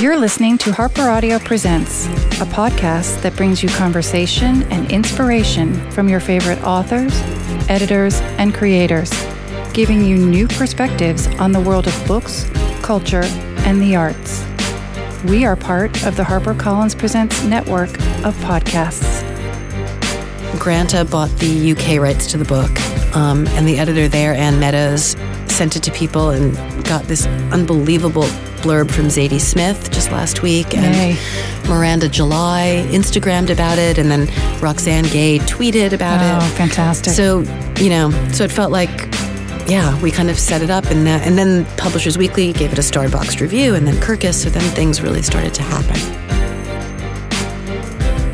[0.00, 2.06] You're listening to Harper Audio Presents,
[2.40, 7.12] a podcast that brings you conversation and inspiration from your favorite authors,
[7.68, 9.12] editors, and creators,
[9.72, 12.50] giving you new perspectives on the world of books,
[12.82, 13.22] culture,
[13.62, 14.44] and the arts.
[15.26, 17.90] We are part of the HarperCollins Presents network
[18.24, 19.22] of podcasts.
[20.58, 22.70] Granta bought the UK rights to the book,
[23.14, 25.16] um, and the editor there, Ann Meadows,
[25.46, 26.52] sent it to people and
[26.84, 28.26] got this unbelievable
[28.64, 30.74] blurb from Zadie Smith just last week.
[30.74, 31.68] And Yay.
[31.68, 34.26] Miranda July Instagrammed about it, and then
[34.60, 36.50] Roxane Gay tweeted about Oh, it.
[36.52, 37.12] fantastic.
[37.12, 37.40] So,
[37.78, 39.08] you know, so it felt like,
[39.68, 42.78] yeah, we kind of set it up, and, that, and then Publishers Weekly gave it
[42.78, 46.00] a Starbucks review, and then Kirkus, so then things really started to happen.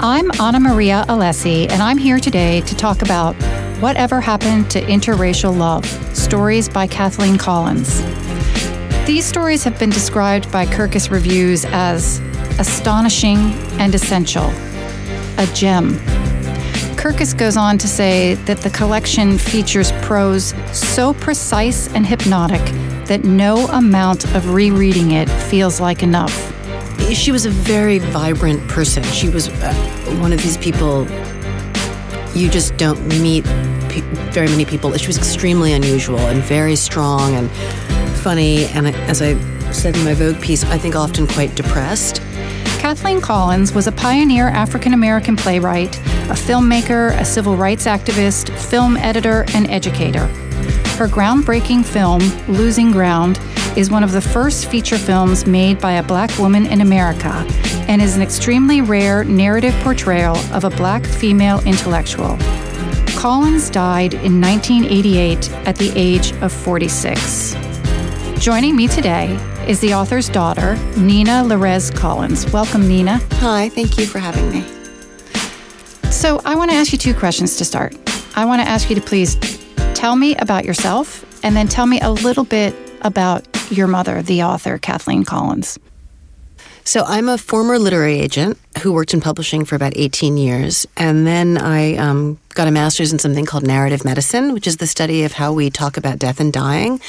[0.02, 3.34] I'm Anna Maria Alessi, and I'm here today to talk about
[3.80, 5.84] Whatever Happened to Interracial Love
[6.16, 8.00] Stories by Kathleen Collins.
[9.06, 12.20] These stories have been described by Kirkus Reviews as
[12.58, 13.38] astonishing
[13.80, 14.44] and essential,
[15.38, 15.94] a gem.
[16.96, 22.60] Kirkus goes on to say that the collection features prose so precise and hypnotic
[23.06, 26.52] that no amount of rereading it feels like enough.
[27.12, 29.02] She was a very vibrant person.
[29.04, 29.74] She was uh,
[30.20, 31.08] one of these people
[32.34, 33.44] you just don't meet
[34.32, 34.96] very many people.
[34.96, 37.50] She was extremely unusual and very strong and
[38.20, 39.34] funny, and as I
[39.72, 42.20] said in my Vogue piece, I think often quite depressed.
[42.78, 45.96] Kathleen Collins was a pioneer African American playwright,
[46.28, 50.26] a filmmaker, a civil rights activist, film editor, and educator.
[50.98, 52.20] Her groundbreaking film,
[52.54, 53.40] Losing Ground,
[53.74, 57.46] is one of the first feature films made by a black woman in America
[57.88, 62.36] and is an extremely rare narrative portrayal of a black female intellectual.
[63.16, 67.69] Collins died in 1988 at the age of 46.
[68.40, 69.34] Joining me today
[69.68, 72.50] is the author's daughter, Nina Lorez Collins.
[72.50, 73.20] Welcome, Nina.
[73.32, 74.62] Hi, thank you for having me.
[76.10, 77.94] So, I want to ask you two questions to start.
[78.36, 79.36] I want to ask you to please
[79.92, 84.42] tell me about yourself and then tell me a little bit about your mother, the
[84.42, 85.78] author, Kathleen Collins.
[86.84, 91.26] So I'm a former literary agent who worked in publishing for about 18 years, and
[91.26, 95.24] then I um, got a master's in something called narrative medicine, which is the study
[95.24, 97.00] of how we talk about death and dying,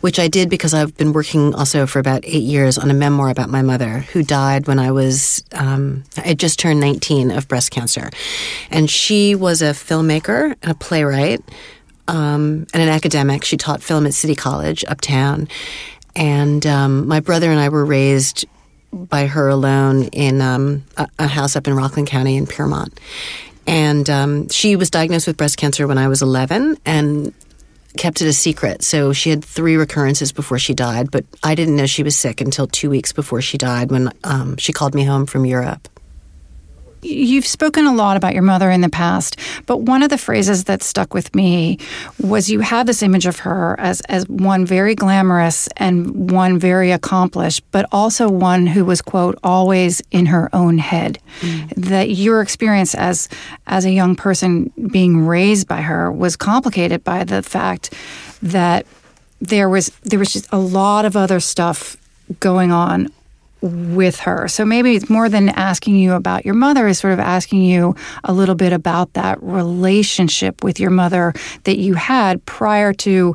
[0.00, 3.28] which I did because I've been working also for about eight years on a memoir
[3.28, 7.70] about my mother, who died when I was um, I just turned 19 of breast
[7.70, 8.10] cancer,
[8.70, 11.40] and she was a filmmaker, and a playwright.
[12.08, 13.44] Um, and an academic.
[13.44, 15.46] She taught film at City College uptown.
[16.16, 18.46] And um, my brother and I were raised
[18.92, 22.98] by her alone in um, a, a, house up in Rockland County in Piermont.
[23.66, 27.32] And um, she was diagnosed with breast cancer when I was 11 and
[27.96, 28.82] kept it a secret.
[28.82, 32.40] So she had three recurrences before she died, but I didn't know she was sick
[32.40, 35.88] until two weeks before she died when um, she called me home from Europe.
[37.02, 40.64] You've spoken a lot about your mother in the past, but one of the phrases
[40.64, 41.78] that stuck with me
[42.20, 46.90] was you have this image of her as, as one very glamorous and one very
[46.90, 51.18] accomplished, but also one who was, quote, always in her own head.
[51.40, 51.74] Mm.
[51.88, 53.28] That your experience as
[53.66, 57.94] as a young person being raised by her was complicated by the fact
[58.42, 58.86] that
[59.40, 61.96] there was there was just a lot of other stuff
[62.40, 63.10] going on
[63.62, 64.48] with her.
[64.48, 67.94] So maybe it's more than asking you about your mother, is sort of asking you
[68.24, 71.34] a little bit about that relationship with your mother
[71.64, 73.34] that you had prior to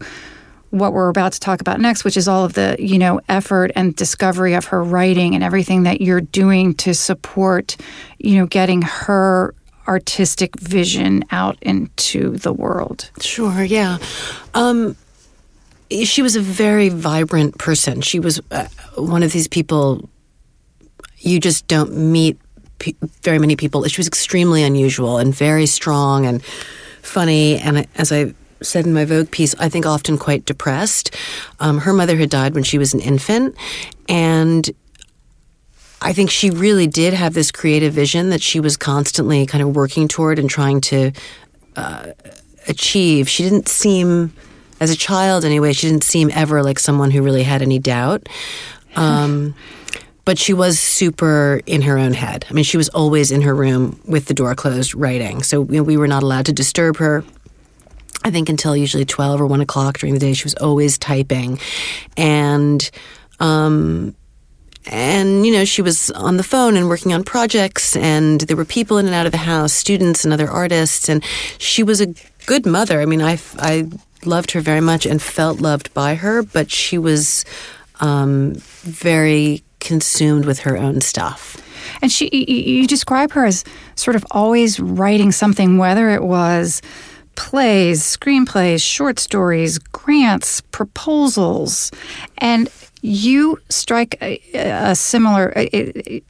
[0.71, 3.71] what we're about to talk about next, which is all of the, you know, effort
[3.75, 7.77] and discovery of her writing and everything that you're doing to support,
[8.17, 9.53] you know, getting her
[9.87, 13.09] artistic vision out into the world.
[13.21, 13.99] Sure, yeah.
[14.53, 14.97] Um,
[16.03, 18.01] she was a very vibrant person.
[18.01, 20.09] She was uh, one of these people
[21.25, 22.39] you just don't meet
[22.79, 22.93] pe-
[23.23, 23.83] very many people.
[23.85, 26.43] She was extremely unusual and very strong and
[27.01, 27.57] funny.
[27.57, 31.13] And as I said in my Vogue piece, I think often quite depressed.
[31.59, 33.55] Um, her mother had died when she was an infant,
[34.07, 34.69] and
[36.01, 39.75] I think she really did have this creative vision that she was constantly kind of
[39.75, 41.11] working toward and trying to
[41.75, 42.11] uh,
[42.67, 43.27] achieve.
[43.27, 44.33] She didn't seem,
[44.79, 48.27] as a child anyway, she didn't seem ever like someone who really had any doubt.
[48.95, 49.55] Um,
[50.25, 52.45] but she was super in her own head.
[52.49, 55.43] I mean, she was always in her room with the door closed writing.
[55.43, 57.23] So you know, we were not allowed to disturb her.
[58.23, 61.59] I think until usually 12 or 1 o'clock during the day, she was always typing.
[62.17, 62.89] And,
[63.39, 64.15] um,
[64.87, 68.65] and, you know, she was on the phone and working on projects, and there were
[68.65, 71.23] people in and out of the house, students and other artists, and
[71.59, 72.15] she was a
[72.47, 72.99] good mother.
[72.99, 73.89] I mean, I, I
[74.25, 77.45] loved her very much and felt loved by her, but she was
[77.99, 81.61] um, very consumed with her own stuff.
[82.01, 83.63] And she, you describe her as
[83.95, 86.81] sort of always writing something, whether it was
[87.35, 91.91] plays, screenplays, short stories, grants, proposals,
[92.39, 92.69] and
[93.01, 95.53] you strike a, a similar.
[95.55, 96.21] A,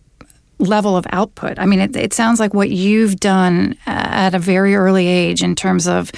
[0.58, 1.60] level of output.
[1.60, 5.54] I mean, it, it, sounds like what you've done at a very early age in
[5.54, 6.14] terms of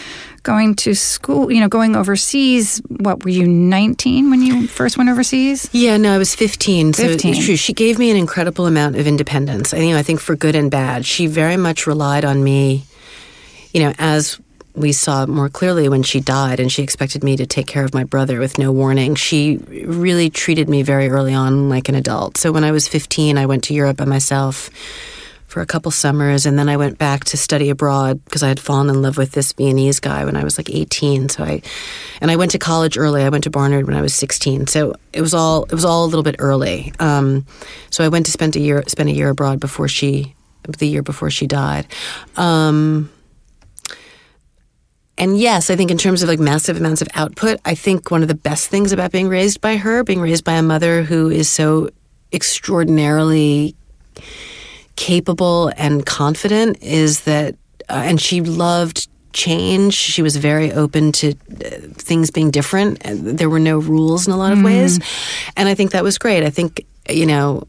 [0.48, 2.82] going to school, you know, going overseas.
[2.88, 5.70] What were you, 19 when you first went overseas?
[5.74, 6.94] Yeah, no, I was 15.
[6.94, 7.34] 15.
[7.36, 7.58] So true.
[7.58, 9.74] She gave me an incredible amount of independence.
[9.74, 11.06] I, you know, I think for good and bad.
[11.06, 12.86] She very much relied on me,
[13.74, 14.40] you know, as
[14.74, 17.94] we saw more clearly when she died and she expected me to take care of
[17.94, 19.16] my brother with no warning.
[19.16, 22.38] She really treated me very early on like an adult.
[22.38, 24.70] So when I was 15, I went to Europe by myself
[25.48, 28.60] for a couple summers and then I went back to study abroad because I had
[28.60, 31.30] fallen in love with this Viennese guy when I was like 18.
[31.30, 31.62] So I
[32.22, 33.24] and I went to college early.
[33.24, 34.68] I went to Barnard when I was 16.
[34.68, 36.94] So it was all it was all a little bit early.
[37.00, 37.46] Um,
[37.90, 41.02] so I went to spend a year spend a year abroad before she the year
[41.02, 41.88] before she died.
[42.36, 43.10] Um,
[45.18, 48.22] and yes, I think in terms of like massive amounts of output, I think one
[48.22, 51.30] of the best things about being raised by her, being raised by a mother who
[51.30, 51.90] is so
[52.34, 53.76] extraordinarily
[54.98, 57.56] capable and confident, is that,
[57.88, 59.94] uh, and she loved change.
[59.94, 61.34] She was very open to uh,
[61.94, 63.02] things being different.
[63.06, 64.66] There were no rules in a lot of mm.
[64.66, 65.00] ways.
[65.56, 66.44] And I think that was great.
[66.44, 67.64] I think, you know,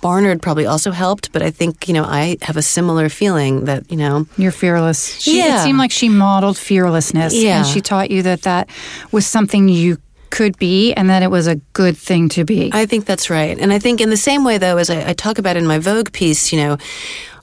[0.00, 3.90] Barnard probably also helped, but I think, you know, I have a similar feeling that,
[3.90, 4.26] you know.
[4.36, 5.20] You're fearless.
[5.20, 5.60] She, yeah.
[5.60, 7.34] It seemed like she modeled fearlessness.
[7.34, 7.58] Yeah.
[7.58, 8.68] And she taught you that that
[9.10, 9.98] was something you
[10.32, 12.70] could be and that it was a good thing to be.
[12.72, 13.56] I think that's right.
[13.56, 15.78] And I think in the same way, though, as I, I talk about in my
[15.78, 16.78] Vogue piece, you know,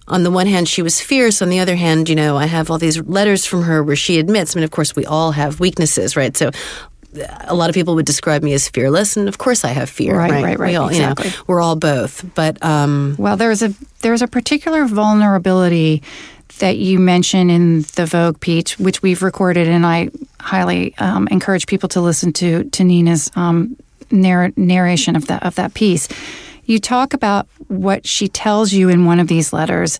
[0.07, 1.41] on the one hand, she was fierce.
[1.41, 4.17] On the other hand, you know, I have all these letters from her where she
[4.17, 6.35] admits, I mean, of course, we all have weaknesses, right?
[6.35, 6.49] So
[7.47, 10.17] a lot of people would describe me as fearless, and of course I have fear.
[10.17, 10.59] Right, right, right.
[10.59, 11.27] right we all, exactly.
[11.27, 12.25] You know, we're all both.
[12.35, 16.01] But um, well, there's a there's a particular vulnerability
[16.59, 20.09] that you mention in the Vogue piece, which we've recorded, and I
[20.39, 23.75] highly um, encourage people to listen to to Nina's um,
[24.11, 26.07] narr- narration of that of that piece.
[26.65, 29.99] You talk about what she tells you in one of these letters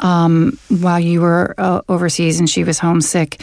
[0.00, 3.40] um, while you were uh, overseas and she was homesick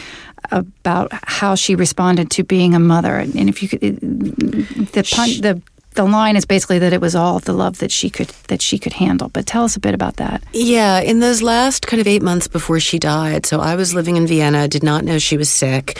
[0.50, 3.16] about how she responded to being a mother.
[3.16, 5.62] And if you could, the pun, the
[5.94, 8.78] the line is basically that it was all the love that she could that she
[8.78, 9.28] could handle.
[9.28, 10.42] But tell us a bit about that.
[10.52, 14.16] Yeah, in those last kind of eight months before she died, so I was living
[14.16, 15.98] in Vienna, did not know she was sick.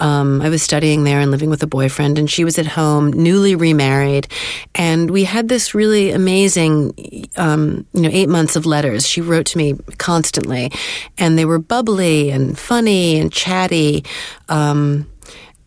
[0.00, 3.12] Um, I was studying there and living with a boyfriend, and she was at home,
[3.12, 4.28] newly remarried,
[4.74, 9.06] and we had this really amazing, um, you know, eight months of letters.
[9.06, 10.72] She wrote to me constantly,
[11.18, 14.04] and they were bubbly and funny and chatty.
[14.48, 15.06] Um,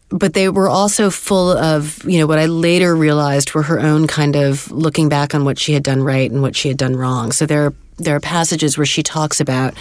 [0.10, 4.08] but they were also full of, you know, what I later realized were her own
[4.08, 6.96] kind of looking back on what she had done right and what she had done
[6.96, 7.32] wrong.
[7.32, 9.74] So there, there are passages where she talks about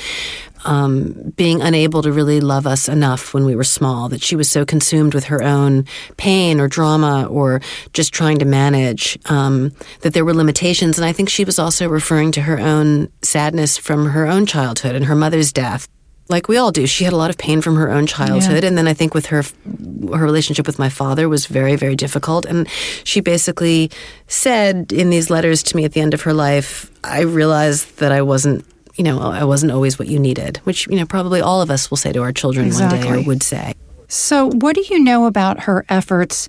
[0.64, 4.50] um, being unable to really love us enough when we were small, that she was
[4.50, 5.84] so consumed with her own
[6.17, 7.61] pain or drama or
[7.93, 10.99] just trying to manage um, that there were limitations.
[10.99, 14.96] And I think she was also referring to her own sadness from her own childhood
[14.96, 15.88] and her mother's death
[16.28, 16.87] like we all do.
[16.87, 18.69] She had a lot of pain from her own childhood, yeah.
[18.69, 22.46] and then I think with her her relationship with my father was very very difficult.
[22.46, 22.69] And
[23.05, 23.90] she basically
[24.26, 28.12] said in these letters to me at the end of her life, I realized that
[28.12, 28.64] I wasn't.
[28.97, 31.90] You know, I wasn't always what you needed, which, you know, probably all of us
[31.90, 32.99] will say to our children exactly.
[32.99, 33.75] one day or would say.
[34.09, 36.49] So, what do you know about her efforts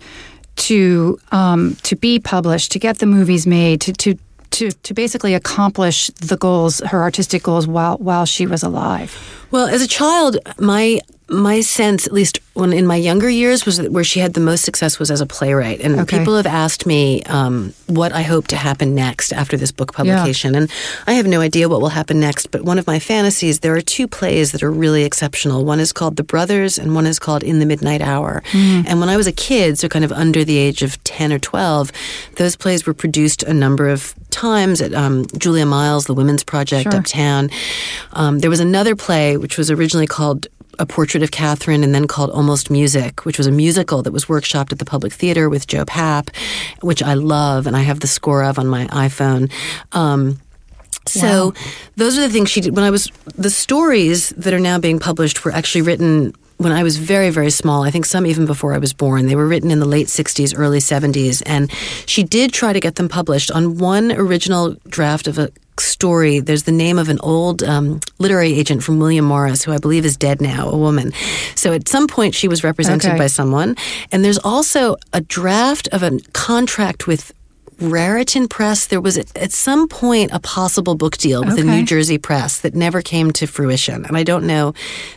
[0.57, 4.17] to um, to be published, to get the movies made, to, to
[4.51, 9.15] to to basically accomplish the goals, her artistic goals, while while she was alive?
[9.51, 13.77] Well, as a child, my my sense, at least when in my younger years, was
[13.77, 15.81] that where she had the most success was as a playwright.
[15.81, 16.19] And okay.
[16.19, 20.53] people have asked me um, what I hope to happen next after this book publication.
[20.53, 20.61] Yeah.
[20.61, 20.71] And
[21.05, 22.49] I have no idea what will happen next.
[22.49, 25.65] But one of my fantasies, there are two plays that are really exceptional.
[25.65, 28.41] One is called The Brothers, and one is called In the Midnight Hour.
[28.51, 28.85] Mm.
[28.87, 31.39] And when I was a kid, so kind of under the age of 10 or
[31.39, 31.91] 12,
[32.35, 36.91] those plays were produced a number of times at um, Julia Miles, the Women's Project
[36.91, 36.99] sure.
[36.99, 37.49] uptown.
[38.13, 40.47] Um, there was another play which was originally called
[40.79, 44.25] a portrait of Catherine and then called Almost Music, which was a musical that was
[44.25, 46.35] workshopped at the Public Theater with Joe Papp,
[46.81, 49.51] which I love and I have the score of on my iPhone.
[49.91, 50.39] Um,
[51.05, 51.53] so wow.
[51.95, 54.99] those are the things she did when I was the stories that are now being
[54.99, 57.83] published were actually written when I was very, very small.
[57.83, 59.27] I think some even before I was born.
[59.27, 61.43] They were written in the late 60s, early 70s.
[61.45, 61.71] And
[62.07, 63.51] she did try to get them published.
[63.51, 68.53] On one original draft of a story, there's the name of an old um, literary
[68.53, 71.13] agent from William Morris, who I believe is dead now, a woman.
[71.55, 73.17] So at some point, she was represented okay.
[73.17, 73.75] by someone.
[74.11, 77.33] And there's also a draft of a contract with
[77.79, 78.87] Raritan Press.
[78.87, 81.61] There was at some point a possible book deal with Okay.
[81.61, 84.05] a New Jersey press that never came to fruition.
[84.05, 84.73] And I don't know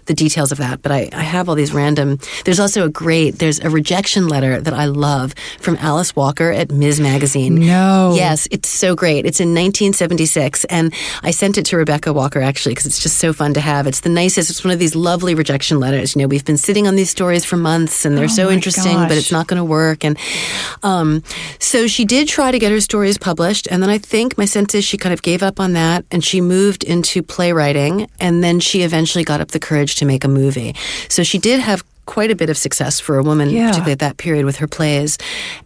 [0.07, 2.19] the details of that, but I, I have all these random.
[2.45, 6.71] There's also a great, there's a rejection letter that I love from Alice Walker at
[6.71, 7.00] Ms.
[7.00, 7.55] Magazine.
[7.57, 8.12] No.
[8.17, 9.26] Yes, it's so great.
[9.26, 10.64] It's in 1976.
[10.67, 13.87] And I sent it to Rebecca Walker actually because it's just so fun to have.
[13.87, 16.14] It's the nicest, it's one of these lovely rejection letters.
[16.14, 18.97] You know, we've been sitting on these stories for months and they're Oh so interesting,
[18.97, 20.05] but it's not going to work.
[20.05, 20.17] And
[20.83, 21.23] um,
[21.59, 23.66] so she did try to get her stories published.
[23.71, 26.25] And then I think my sense is she kind of gave up on that and
[26.25, 28.09] she moved into playwriting.
[28.21, 30.75] And then she eventually got up the courage to make a movie.
[31.09, 33.69] So she did have quite a bit of success for a woman, Yeah.
[33.69, 35.16] particularly at that period with her plays.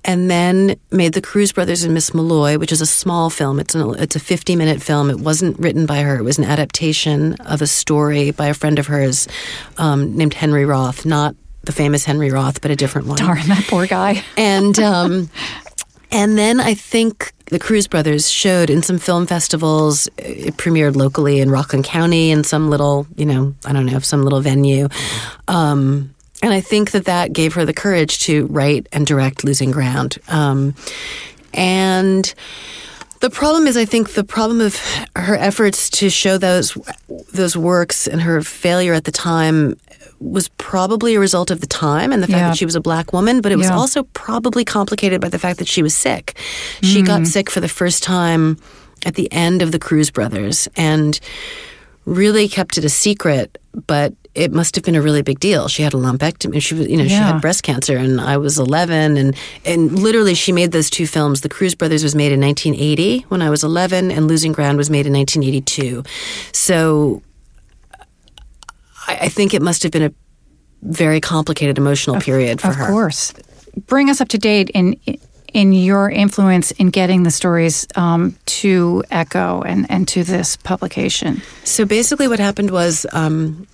[0.04, 3.58] And then made The Cruz Brothers and Miss Malloy, which is a small film.
[3.58, 5.08] It's, an, it's a 50 minute film.
[5.08, 8.78] It wasn't written by her, it was an adaptation of a story by a friend
[8.78, 9.26] of hers
[9.78, 13.16] um, named Henry Roth, not the famous Henry Roth, but a different one.
[13.16, 14.22] Darn that poor guy.
[14.36, 15.30] And um,
[16.14, 20.09] and then I think the Cruz Brothers showed in some film festivals.
[20.16, 24.23] It premiered locally in Rockland County in some little, you know, I don't know, some
[24.23, 24.88] little venue.
[25.49, 29.73] Um, and I think that that gave her the courage to write and direct Losing
[29.73, 30.18] Ground.
[30.28, 30.75] Um,
[31.52, 32.33] and
[33.24, 34.76] the problem is, I think the problem of
[35.16, 36.76] her efforts to show those
[37.32, 39.78] those works and her failure at the time
[40.20, 42.48] was probably a result of the time and the fact Yeah.
[42.48, 43.78] that she was a black woman, but it was Yeah.
[43.78, 46.36] also probably complicated by the fact that she was sick.
[46.82, 47.26] She got mm.
[47.26, 48.58] sick for the first time
[49.06, 51.18] at the end of the Cruz Brothers and
[52.04, 55.68] really kept it a secret, but it must have been a really big deal.
[55.68, 56.60] She had a lumpectomy.
[56.60, 60.34] She was, you know, she had breast cancer, and I was 11, and and literally
[60.34, 61.42] she made those two films.
[61.42, 64.90] The Cruz Brothers was made in 1980 when I was 11, and Losing Ground was
[64.90, 66.02] made in 1982.
[66.52, 67.22] So
[69.06, 70.12] I, I think it must have been a
[70.82, 72.84] very complicated emotional period for of her.
[72.84, 73.34] Of course.
[73.86, 74.98] Bring us up to date in
[75.52, 81.40] in your influence in getting the stories um, to Ecco and, and to this publication.
[81.62, 83.66] So basically, what happened was um,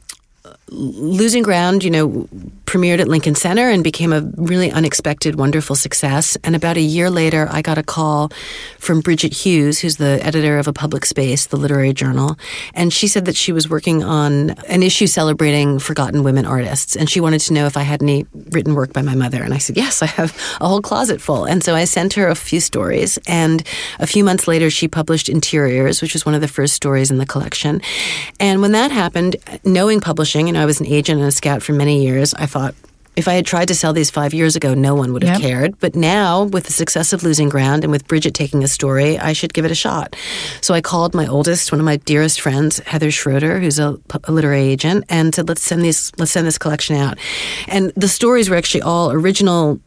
[0.70, 2.28] Losing Ground, you know,
[2.64, 6.36] premiered at Lincoln Center and became a really unexpected, wonderful success.
[6.44, 8.30] And about a year later, I got a call
[8.78, 12.38] from Brigid Hughes, who's the editor of A Public Space, the literary journal.
[12.72, 16.94] And she said that she was working on an issue celebrating forgotten women artists.
[16.94, 19.42] And she wanted to know if I had any written work by my mother.
[19.42, 21.46] And I said, yes, I have a whole closet full.
[21.46, 23.18] And so I sent her a few stories.
[23.26, 23.64] And
[23.98, 27.18] a few months later, she published Interiors, which was one of the first stories in
[27.18, 27.80] the collection.
[28.38, 29.34] And when that happened,
[29.64, 32.44] knowing publishing, you know, I was an agent and a scout for many years, I
[32.44, 32.74] thought,
[33.20, 35.50] if I had tried to sell these five years ago, no one would have Yep.
[35.50, 35.70] cared.
[35.78, 39.32] But now, with the success of Losing Ground and with Brigid taking a story, I
[39.34, 40.16] should give it a shot.
[40.62, 44.32] So I called my oldest, one of my dearest friends, Heather Schroeder, who's a, a
[44.32, 46.10] literary agent, and said, "Let's send these.
[46.18, 47.18] Let's send this collection out."
[47.68, 49.78] And the stories were actually all original,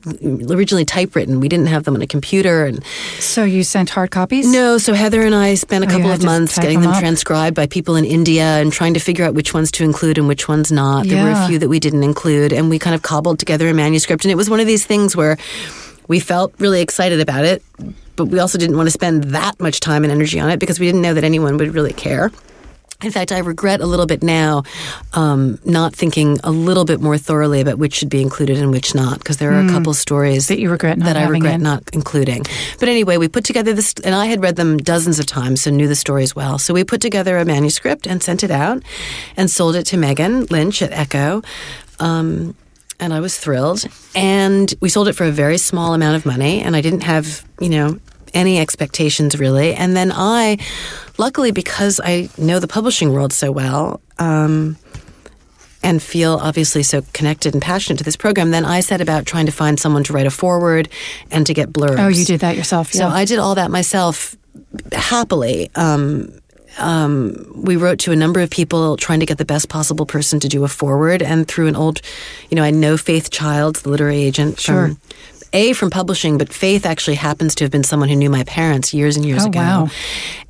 [0.50, 1.40] originally typewritten.
[1.40, 2.84] We didn't have them on a computer, and
[3.20, 4.46] So you sent hard copies?
[4.52, 7.56] no, so Heather and I spent a Oh, couple of months getting them them transcribed
[7.56, 10.48] by people in India and trying to figure out which ones to include and which
[10.48, 11.08] ones not.
[11.08, 13.74] There were a few that we didn't include, and we kind of cobbled together a
[13.74, 14.26] manuscript.
[14.26, 15.38] And it was one of these things where
[16.08, 17.64] we felt really excited about it,
[18.16, 20.80] but we also didn't want to spend that much time and energy on it because
[20.80, 22.32] we didn't know that anyone would really care.
[23.02, 24.64] In fact, I regret a little bit now
[25.12, 28.96] um, not thinking a little bit more thoroughly about which should be included and which
[28.96, 30.54] not, because there are a couple stories Hmm.
[30.54, 31.64] That you regret not that I regret in.
[31.64, 32.46] not including.
[32.80, 35.70] But anyway, we put together this, and I had read them dozens of times, so
[35.72, 36.58] knew the stories well.
[36.58, 38.82] So we put together a manuscript and sent it out,
[39.36, 41.44] and sold it to Megan Lynch at Ecco.
[42.00, 42.56] Um,
[43.04, 43.86] and I was thrilled.
[44.16, 47.46] And we sold it for a very small amount of money, and I didn't have,
[47.60, 48.00] you know,
[48.34, 49.76] any expectations really.
[49.76, 50.58] And then I,
[51.18, 54.78] luckily, because I know the publishing world so well, um,
[55.84, 59.46] and feel obviously so connected and passionate to this program, then I set about trying
[59.48, 60.88] to find someone to write a forward
[61.30, 62.00] and to get blurbs.
[62.00, 62.96] Oh, you did that yourself.
[62.96, 63.02] Yeah.
[63.02, 63.08] So.
[63.10, 64.38] I did all that myself
[64.94, 65.70] happily.
[65.76, 66.30] Um,
[66.80, 70.40] um, we wrote to a number of people trying to get the best possible person
[70.40, 72.02] to do a forward, and through an old,
[72.50, 74.88] you know, I know Faith Childs, the literary agent Sure.
[74.90, 74.98] from
[75.54, 78.94] a from publishing, but Faith actually happens to have been someone who knew my parents
[78.94, 79.60] years and years Oh, ago.
[79.60, 79.90] wow.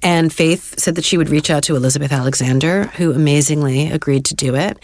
[0.02, 4.36] And Faith said that she would reach out to Elizabeth Alexander, who amazingly agreed to
[4.36, 4.78] do it.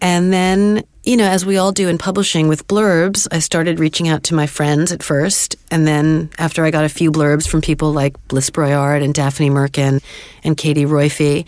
[0.00, 4.08] And then, you know, as we all do in publishing with blurbs, I started reaching
[4.08, 5.56] out to my friends at first.
[5.70, 9.50] And then after I got a few blurbs from people like Bliss Broyard and Daphne
[9.50, 10.02] Merkin
[10.44, 11.44] and Katie Roiphe,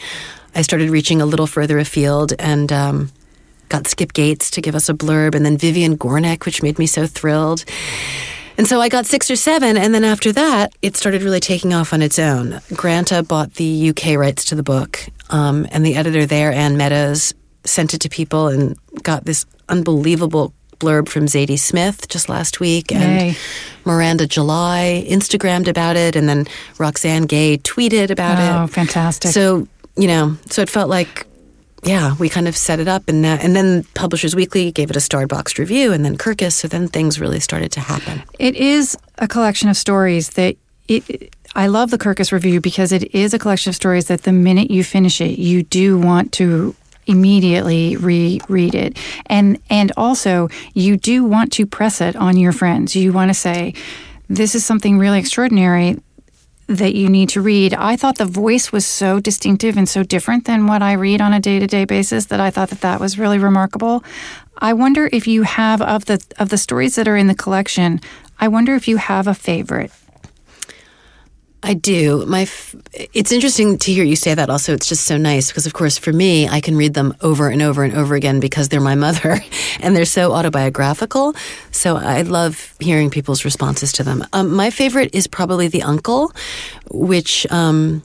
[0.55, 3.11] I started reaching a little further afield and um,
[3.69, 6.87] got Skip Gates to give us a blurb, and then Vivian Gornick, which made me
[6.87, 7.65] so thrilled.
[8.57, 11.73] And so I got six or seven, and then after that, it started really taking
[11.73, 12.61] off on its own.
[12.75, 14.99] Granta bought the UK rights to the book,
[15.31, 17.35] um, and the editor there, Ann Meadows,
[17.65, 22.91] sent it to people and got this unbelievable blurb from Zadie Smith just last week,
[22.91, 22.99] Yay.
[23.29, 23.37] and
[23.85, 26.47] Miranda July Instagrammed about it, and then
[26.79, 28.65] Roxane Gay tweeted about Oh, it.
[28.65, 29.31] Oh, fantastic.
[29.31, 31.27] So you know, so it felt like,
[31.85, 34.97] yeah, we kind of set it up, and that, and then Publishers Weekly gave it
[34.97, 36.53] a boxed review, and then Kirkus.
[36.53, 38.23] So then things really started to happen.
[38.39, 40.57] It is a collection of stories that
[40.89, 41.35] it.
[41.55, 44.71] I love the Kirkus review because it is a collection of stories that the minute
[44.71, 46.75] you finish it, you do want to
[47.07, 52.95] immediately reread it, and and also you do want to press it on your friends.
[52.97, 53.75] You want to say,
[54.29, 55.97] "This is something really extraordinary."
[56.69, 57.73] That you need to read.
[57.73, 61.33] I thought the voice was so distinctive and so different than what I read on
[61.33, 64.05] a day to day basis that I thought that that was really remarkable.
[64.59, 68.01] I wonder if you have of the of the stories that are in the collection.
[68.39, 69.91] I wonder if you have a favorite.
[71.63, 72.25] I do.
[72.27, 74.49] My, f- it's interesting to hear you say that.
[74.49, 77.49] Also, it's just so nice because, of course, for me, I can read them over
[77.49, 79.41] and over and over again because they're my mother,
[79.81, 81.35] and they're so autobiographical.
[81.73, 84.25] So I love hearing people's responses to them.
[84.33, 86.33] Um, my favorite is probably the uncle,
[86.91, 88.03] which um,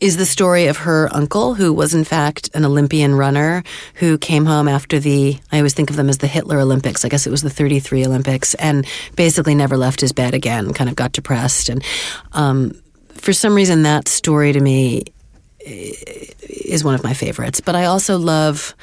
[0.00, 3.64] is the story of her uncle, who was in fact an Olympian runner
[3.94, 7.04] who came home after the, I always think of them as the Hitler Olympics.
[7.04, 8.86] I guess it was the 33 Olympics, and
[9.16, 11.68] basically never left his bed again, kind of got depressed.
[11.68, 11.84] And
[12.32, 12.80] um,
[13.14, 15.04] for some reason, that story to me
[15.60, 17.60] is one of my favorites.
[17.60, 18.74] But I also love.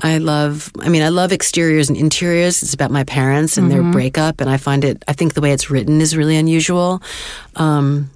[0.00, 2.62] I love, I mean, I love exteriors and interiors.
[2.62, 5.52] It's about my parents and their breakup, and I find it, I think the way
[5.52, 7.02] it's written is really unusual.
[7.56, 8.08] Um,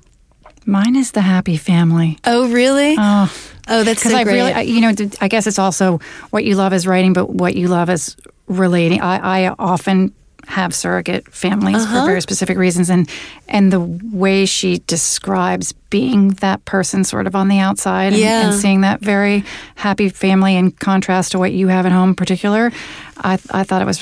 [0.66, 2.18] Mine is the happy family.
[2.24, 2.96] oh, really?
[2.98, 3.32] Oh,
[3.68, 4.34] Oh, that's because so I great.
[4.34, 5.98] really, I- you know, I guess it's also
[6.30, 9.00] what you love is writing, but what you love is relating.
[9.00, 10.12] I, I often
[10.46, 12.02] have surrogate families Uh-huh.
[12.02, 13.08] for very specific reasons, and
[13.48, 18.46] and the way she describes being that person, sort of on the outside, and, Yeah.
[18.50, 19.42] and seeing that very
[19.74, 22.70] happy family in contrast to what you have at home, in particular,
[23.18, 23.98] I I thought it was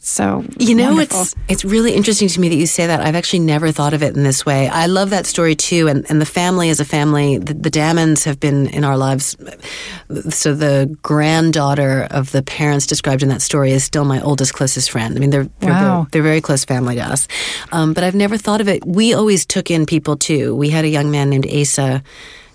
[0.00, 0.44] so.
[0.58, 1.22] You know, wonderful.
[1.22, 3.00] it's it's really interesting to me that you say that.
[3.00, 4.68] I've actually never thought of it in this way.
[4.68, 7.38] I love that story too, and and the family as a family.
[7.38, 9.36] The, the Dammons have been in our lives.
[10.30, 14.90] So the granddaughter of the parents described in that story is still my oldest, closest
[14.90, 15.16] friend.
[15.16, 16.06] I mean, they're they're, Wow.
[16.10, 17.28] they're, very close family to us.
[17.72, 18.84] Um, but I've never thought of it.
[18.84, 20.54] We always took in people too.
[20.54, 22.02] We had a young man named Asa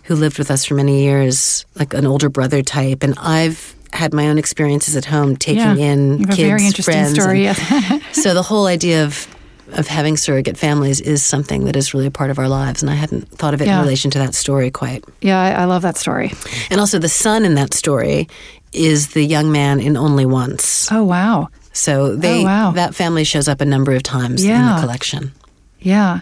[0.04, 4.14] who lived with us for many years, like an older brother type, and I've had
[4.14, 5.92] my own experiences at home taking Yeah.
[5.92, 7.48] in You have a kids, very interesting friends, story.
[7.48, 9.28] and- so the whole idea of
[9.74, 12.90] of having surrogate families is something that is really a part of our lives, and
[12.92, 13.78] I hadn't thought of it Yeah.
[13.80, 15.04] in relation to that story quite.
[15.22, 16.32] yeah, I, I love that story.
[16.70, 18.28] And also, the son in that story
[18.74, 20.88] is the young man in Only Once.
[20.92, 22.72] Oh wow, So they Oh, wow.
[22.72, 25.32] that family shows up a number of times in the collection.
[25.80, 26.20] Yeah.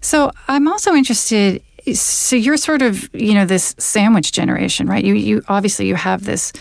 [0.00, 1.62] So I'm also interested.
[1.92, 5.04] So you're sort of, you know, this sandwich generation, right?
[5.04, 6.52] You, you obviously you have this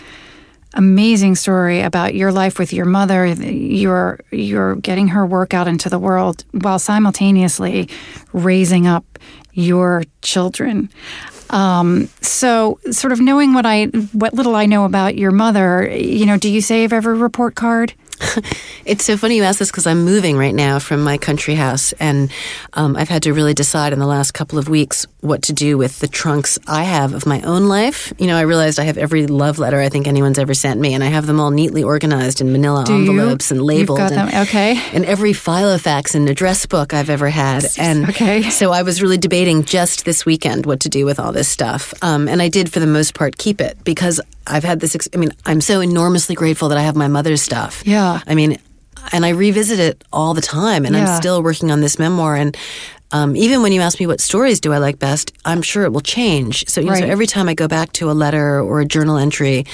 [0.74, 3.26] amazing story about your life with your mother.
[3.26, 7.90] You're you're getting her work out into the world while simultaneously
[8.34, 9.20] raising up
[9.54, 10.90] your children.
[11.50, 16.26] Um, so, sort of knowing what I what little I know about your mother, you
[16.26, 17.94] know, do you save every report card?
[18.86, 21.92] It's so funny you ask this because I'm moving right now from my country house,
[22.00, 22.32] and
[22.72, 25.78] um, I've had to really decide in the last couple of weeks what to do
[25.78, 28.14] with the trunks I have of my own life.
[28.18, 30.94] You know, I realized I have every love letter I think anyone's ever sent me,
[30.94, 33.10] and I have them all neatly organized in manila Do you?
[33.12, 34.00] envelopes and labeled.
[34.00, 34.42] You've got and, them.
[34.44, 34.82] Okay.
[34.94, 37.66] and every filofax and address book I've ever had.
[37.78, 38.50] And Okay.
[38.50, 41.94] so I was really debating just this weekend what to do with all this stuff.
[42.02, 44.96] Um, and I did, for the most part, keep it because I've had this.
[44.96, 47.84] Ex- I mean, I'm so enormously grateful that I have my mother's stuff.
[47.86, 48.22] Yeah.
[48.28, 48.58] I mean,
[49.12, 51.08] and I revisit it all the time, and Yeah.
[51.16, 52.36] I'm still working on this memoir.
[52.36, 52.56] And
[53.12, 55.94] um, even when you ask me what stories do I like best, I'm sure it
[55.94, 56.68] will change.
[56.68, 59.18] So, you know, so every time I go back to a letter or a journal
[59.18, 59.66] entry,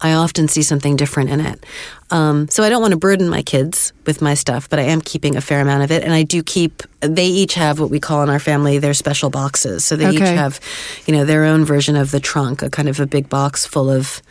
[0.00, 1.64] I often see something different in it.
[2.10, 5.00] Um, so I don't want to burden my kids with my stuff, but I am
[5.00, 6.82] keeping a fair amount of it, and I do keep.
[7.00, 9.84] They each have what we call in our family their special boxes.
[9.84, 10.60] So they each have,
[11.06, 13.90] you know, their own version of the trunk, a kind of a big box full
[13.90, 14.22] of,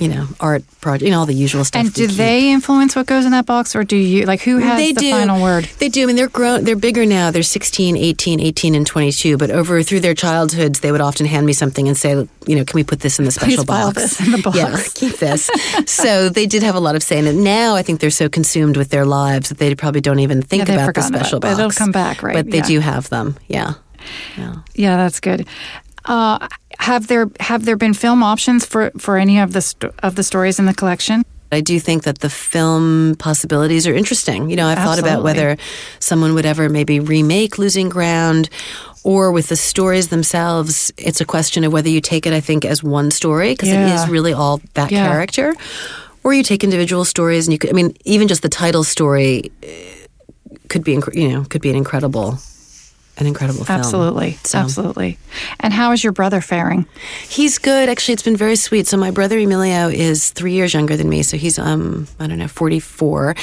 [0.00, 1.80] you know, art project, you know, all the usual stuff.
[1.84, 2.16] And do keep.
[2.16, 4.26] they influence what goes in that box, or do you?
[4.26, 5.10] Like, who has they the do.
[5.10, 5.64] final word?
[5.78, 6.02] They do.
[6.02, 6.64] I mean, they're grown.
[6.64, 7.30] They're bigger now.
[7.30, 9.36] They're 16, 18, 18, and 22.
[9.36, 12.10] But over through their childhoods, they would often hand me something and say,
[12.46, 13.94] you know, can we put this in the special Please box?
[13.94, 14.56] this in the box.
[14.56, 15.48] Yeah, keep this.
[15.86, 17.34] so they did have a lot of say in it.
[17.34, 20.66] Now I think they're so consumed with their lives that they probably don't even think
[20.68, 21.58] Yeah, about the forgotten about special but box.
[21.58, 22.34] it'll come back, right?
[22.34, 22.66] But they Yeah.
[22.66, 23.36] do have them.
[23.48, 23.74] Yeah.
[24.36, 24.56] Yeah.
[24.74, 25.46] Yeah, that's good.
[26.04, 26.46] Uh,
[26.78, 30.22] have there have there been film options for for any of the sto- of the
[30.22, 31.22] stories in the collection?
[31.52, 34.50] I do think that the film possibilities are interesting.
[34.50, 35.56] You know, I've thought about whether
[36.00, 38.48] someone would ever maybe remake Losing Ground
[39.04, 42.64] or with the stories themselves, it's a question of whether you take it, I think,
[42.64, 44.02] as one story because it Yeah.
[44.02, 45.06] is really all that Yeah.
[45.06, 45.54] character.
[46.24, 47.68] or you take individual stories and you could.
[47.68, 49.68] I mean, even just the title story eh,
[50.70, 52.38] could be, you know, could be an incredible,
[53.16, 53.78] an incredible film.
[53.78, 54.38] Absolutely.
[54.42, 55.18] So- Absolutely.
[55.60, 56.86] And how is your brother faring?
[57.28, 57.88] He's good.
[57.88, 58.86] Actually, it's been very sweet.
[58.88, 61.22] So my brother Emilio is three years younger than me.
[61.22, 63.34] So he's um I don't know forty four,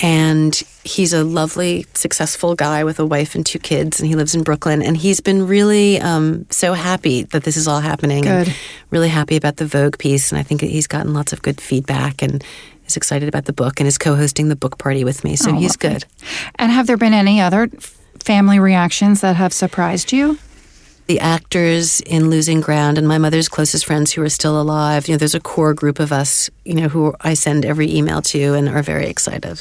[0.00, 4.34] and he's a lovely, successful guy with a wife and two kids, and he lives
[4.34, 4.82] in Brooklyn.
[4.82, 8.26] And he's been really um so happy that this is all happening.
[8.26, 8.54] and Good.
[8.90, 12.22] really happy about the Vogue piece, and I think he's gotten lots of good feedback
[12.22, 12.42] and.
[12.86, 15.58] Is excited about the book and is co-hosting the book party with me, so Oh,
[15.58, 15.98] he's lovely.
[15.98, 16.04] good.
[16.54, 20.38] And have there been any other f- family reactions that have surprised you?
[21.08, 25.08] the actors in Losing Ground and my mother's closest friends who are still alive.
[25.08, 28.20] You know, there's a core group of us, you know, who I send every email
[28.22, 29.58] to and are very excited.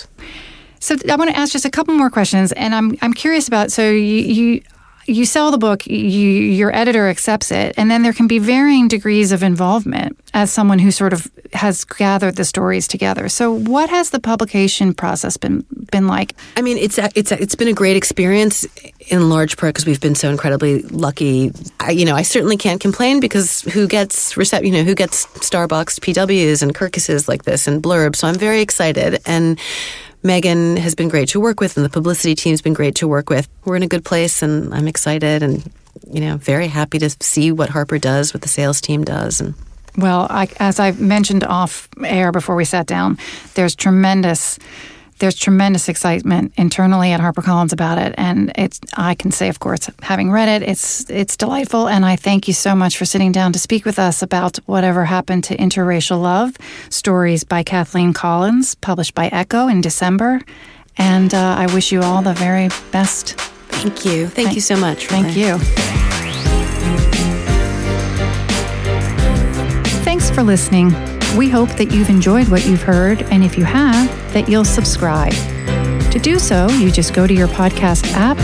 [0.79, 3.71] So I want to ask just a couple more questions, and I'm I'm curious about.
[3.71, 4.61] So you you,
[5.07, 8.87] you sell the book, you, your editor accepts it, and then there can be varying
[8.87, 13.29] degrees of involvement as someone who sort of has gathered the stories together.
[13.29, 16.35] So what has the publication process been been like?
[16.57, 18.65] I mean, it's a, it's a, it's been a great experience
[19.07, 21.51] in large part because we've been so incredibly lucky.
[21.79, 25.25] I, you know, I certainly can't complain because who gets recep- you know, who gets
[25.27, 28.17] Starbucks PWs and Kirkuses like this and blurbs.
[28.17, 29.59] So I'm very excited and.
[30.23, 33.29] Megan has been great to work with, and the publicity team's been great to work
[33.29, 33.47] with.
[33.65, 35.71] We're in a good place, and I'm excited, and
[36.11, 39.53] you know, very happy to see what Harper does, what the sales team does, and
[39.97, 43.17] Well, I, as I mentioned off air before we sat down,
[43.55, 44.59] there's tremendous
[45.19, 49.89] there's tremendous excitement internally at HarperCollins about it, and it's I can say, of course,
[50.01, 53.53] having read it, it's it's delightful, and I thank you so much for sitting down
[53.53, 56.57] to speak with us about whatever happened to interracial love,
[56.89, 60.41] stories by Kathleen Collins, published by Ecco in December,
[60.97, 63.39] and uh, I wish you all the very best.
[63.69, 65.07] thank you, thank, you so much.
[65.07, 65.57] Thank you.
[70.03, 71.16] Thanks for listening.
[71.37, 75.33] We hope that you've enjoyed what you've heard, and if you have, that you'll subscribe.
[76.11, 78.39] To do so, you just go to your podcast app,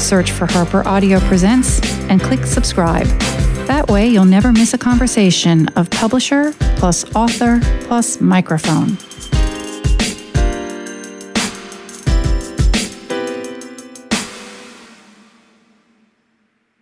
[0.00, 3.06] search for Harper Audio Presents, and click subscribe.
[3.66, 8.96] That way, you'll never miss a conversation of publisher plus author plus microphone.